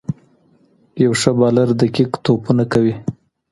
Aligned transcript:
یو 1.03 1.11
ښه 1.21 1.31
بالر 1.39 1.69
دقیق 1.81 2.11
توپونه 2.25 2.63
کوي. 2.73 2.93